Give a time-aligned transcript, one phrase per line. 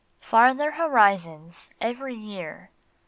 [0.33, 2.71] ARTHER horizons every year